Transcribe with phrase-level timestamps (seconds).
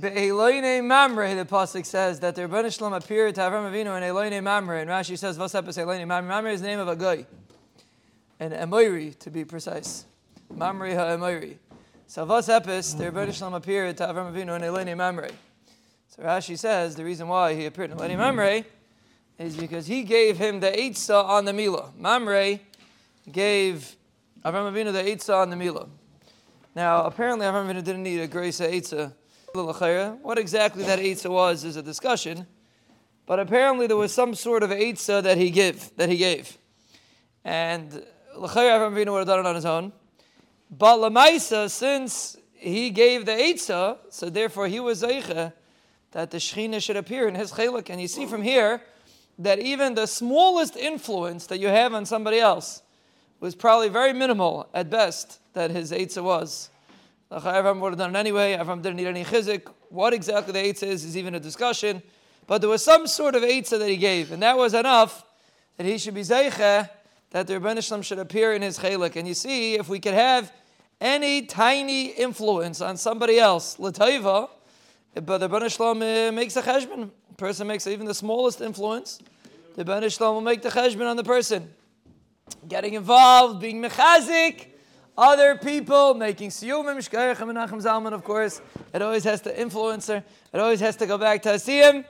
[0.00, 4.02] Be'eloine Mamre, the pasuk says that the Ribono Shel Olam appeared to Avram Avinu in
[4.02, 7.26] Eloine Mamre, and Rashi says, "Vasapes Eloine Mamre." Mamre is the name of a guy,
[8.38, 10.06] an Emoiri to be precise.
[10.48, 11.58] Mamre ha'Emoiri.
[12.06, 15.28] So Vasapes, the Ribono Shel Olam appeared to Avram Avinu in Eloine Mamre.
[16.08, 18.64] So Rashi says the reason why he appeared in Eloine Mamre
[19.38, 21.94] is because he gave him the Eitzah on the Milah.
[21.98, 22.58] Mamre
[23.30, 23.96] gave
[24.46, 25.88] Avram Avinu the Eitzah on the Milah.
[26.74, 29.12] Now, apparently, Avram Avinu didn't need a grace Eitzah
[29.52, 32.46] what exactly that Eitzah was is a discussion,
[33.26, 36.56] but apparently there was some sort of Eitzah that he gave that he gave,
[37.44, 37.92] and
[38.36, 39.92] L'chayr Avram Avinu would have done it on his own.
[40.70, 45.52] But Lamaisa, since he gave the Eitzah, so therefore he was Zeicha,
[46.12, 47.90] that the Shechina should appear in his chalik.
[47.90, 48.82] And you see from here
[49.38, 52.82] that even the smallest influence that you have on somebody else
[53.40, 56.70] was probably very minimal at best that his Eitzah was.
[57.30, 58.56] Avram would have done it anyway.
[58.56, 59.68] Avram didn't need any chizik.
[59.88, 62.02] What exactly the Eitzah is is even a discussion.
[62.46, 65.24] But there was some sort of Eitzah that he gave, and that was enough
[65.76, 66.90] that he should be Zeiche,
[67.30, 69.14] that the Ribono Shel Olam should appear in his chalik.
[69.14, 70.52] And you see, if we could have
[71.00, 74.50] any tiny influence on somebody else, Lataiva,
[75.14, 77.10] but the Ribono Shel Olam uh, makes a cheshbon.
[77.30, 79.20] A person makes even the smallest influence.
[79.76, 81.72] The Ribono Shel Olam will make the cheshbon on the person.
[82.66, 84.69] Getting involved, being mechazik,
[85.20, 88.62] other people, making siyumim, shkayach, Menachem Zalman, of course.
[88.94, 90.24] It always has to influence her.
[90.54, 92.06] It always has to go back to Asiyim.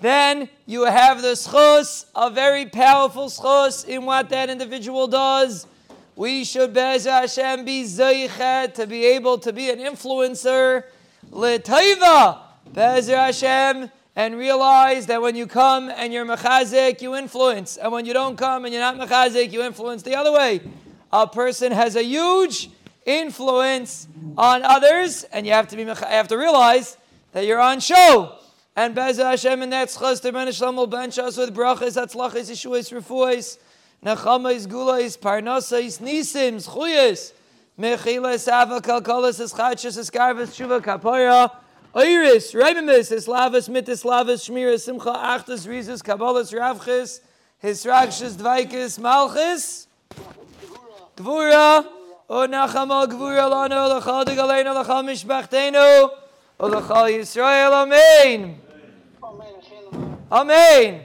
[0.00, 5.66] Then you have the schos, a very powerful schos in what that individual does.
[6.14, 10.84] We should, Bez Hashem, be zeichet to be able to be an influencer.
[11.32, 12.38] L'taiva,
[12.72, 17.78] Bez Hashem, and realize that when you come and you're mechazik, you influence.
[17.78, 20.60] And when you don't come and you're not mechazik, you influence the other way
[21.14, 22.70] a person has a huge
[23.06, 26.96] influence on others, and you have to be you have to realize
[27.32, 28.36] that you're on show.
[28.74, 32.50] And Bez Hashem and that's chas to ben Shalom will bench us with brachas, atzlachas,
[32.50, 33.58] yeshuas, refuas,
[34.04, 37.32] nechamais, gulais, parnasais, nisim, schuyas,
[37.78, 41.48] mechilas, ava, kalkalas, eschachas, eskarvas, shuva, kapora,
[41.94, 47.20] Iris, Reimemis, Islavas, Mitislavas, Shmira, Simcha, Achtas, Rizas, Kabbalas, Ravchis,
[47.62, 49.86] Hisrakshas, Dvaikis, Malchis,
[51.16, 51.84] Gvura,
[52.28, 56.10] O Nachama Gvura Lano, Lachal Digaleno, Lachal Mishpachtenu,
[56.58, 58.60] O Lachal Yisrael, Amen.
[60.30, 61.04] Amen.